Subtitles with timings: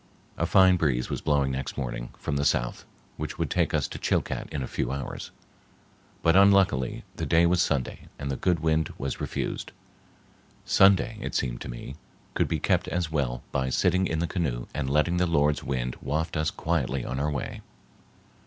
[0.35, 2.85] A fine breeze was blowing next morning from the south,
[3.17, 5.29] which would take us to Chilcat in a few hours,
[6.23, 9.71] but unluckily the day was Sunday and the good wind was refused.
[10.65, 11.97] Sunday, it seemed to me,
[12.33, 15.95] could be kept as well by sitting in the canoe and letting the Lord's wind
[16.01, 17.61] waft us quietly on our way.